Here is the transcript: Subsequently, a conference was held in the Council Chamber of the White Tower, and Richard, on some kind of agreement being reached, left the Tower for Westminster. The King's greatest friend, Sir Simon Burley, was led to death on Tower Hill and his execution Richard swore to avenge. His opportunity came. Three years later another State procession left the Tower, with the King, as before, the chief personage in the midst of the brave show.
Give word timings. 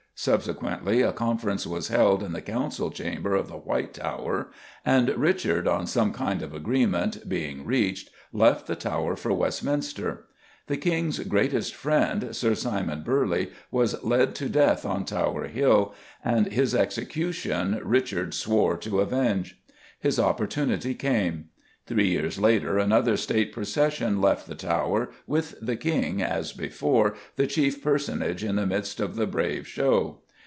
Subsequently, 0.13 1.01
a 1.01 1.11
conference 1.11 1.65
was 1.65 1.87
held 1.87 2.21
in 2.21 2.31
the 2.31 2.43
Council 2.43 2.91
Chamber 2.91 3.33
of 3.33 3.47
the 3.47 3.57
White 3.57 3.95
Tower, 3.95 4.51
and 4.85 5.09
Richard, 5.17 5.67
on 5.67 5.87
some 5.87 6.13
kind 6.13 6.43
of 6.43 6.53
agreement 6.53 7.27
being 7.27 7.65
reached, 7.65 8.11
left 8.31 8.67
the 8.67 8.75
Tower 8.75 9.15
for 9.15 9.33
Westminster. 9.33 10.25
The 10.67 10.77
King's 10.77 11.17
greatest 11.21 11.73
friend, 11.73 12.35
Sir 12.35 12.53
Simon 12.53 13.01
Burley, 13.01 13.49
was 13.71 14.03
led 14.03 14.35
to 14.35 14.47
death 14.47 14.85
on 14.85 15.05
Tower 15.05 15.47
Hill 15.47 15.95
and 16.23 16.51
his 16.53 16.75
execution 16.75 17.81
Richard 17.83 18.35
swore 18.35 18.77
to 18.77 18.99
avenge. 18.99 19.59
His 19.99 20.19
opportunity 20.19 20.93
came. 20.93 21.45
Three 21.87 22.09
years 22.09 22.39
later 22.39 22.77
another 22.77 23.17
State 23.17 23.51
procession 23.51 24.21
left 24.21 24.47
the 24.47 24.55
Tower, 24.55 25.09
with 25.27 25.55
the 25.61 25.75
King, 25.75 26.21
as 26.21 26.53
before, 26.53 27.15
the 27.37 27.47
chief 27.47 27.83
personage 27.83 28.43
in 28.45 28.55
the 28.55 28.67
midst 28.67 28.99
of 29.01 29.15
the 29.17 29.27
brave 29.27 29.67
show. 29.67 30.19